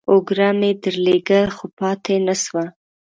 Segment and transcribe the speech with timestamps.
[0.11, 2.65] اوگره مې درلېږل، خو پاته نسوه.